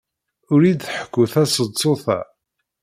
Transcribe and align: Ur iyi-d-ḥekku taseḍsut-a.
Ur 0.53 0.61
iyi-d-ḥekku 0.63 1.23
taseḍsut-a. 1.33 2.19